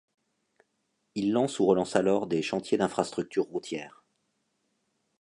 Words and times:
Il 1.13 1.31
lance 1.31 1.59
ou 1.59 1.67
relance 1.67 1.95
alors 1.95 2.25
des 2.25 2.41
chantiers 2.41 2.79
d'infrastructures 2.79 3.45
routières. 3.45 4.03